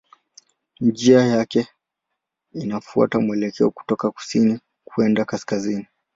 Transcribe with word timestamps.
Njia 0.79 1.21
yake 1.21 1.67
inafuata 2.53 3.19
mwelekeo 3.19 3.71
kutoka 3.71 4.11
kusini 4.11 4.59
kwenda 4.85 5.25
kaskazini. 5.25 5.87